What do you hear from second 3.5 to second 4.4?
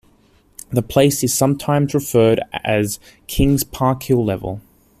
Park Hill